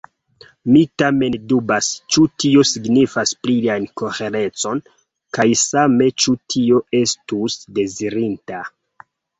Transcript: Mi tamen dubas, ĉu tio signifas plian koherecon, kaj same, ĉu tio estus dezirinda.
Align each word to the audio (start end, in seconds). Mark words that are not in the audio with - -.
Mi 0.75 0.79
tamen 1.01 1.35
dubas, 1.51 1.89
ĉu 2.15 2.25
tio 2.43 2.63
signifas 2.69 3.35
plian 3.43 3.87
koherecon, 4.03 4.83
kaj 5.39 5.49
same, 5.69 6.13
ĉu 6.25 6.39
tio 6.57 6.85
estus 7.05 7.63
dezirinda. 7.79 8.67